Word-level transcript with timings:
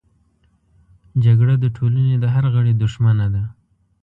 جګړه 1.23 1.55
د 1.63 1.65
ټولنې 1.77 2.15
د 2.19 2.25
هر 2.33 2.45
غړي 2.53 2.73
دښمنه 2.83 3.27
ده 3.33 3.43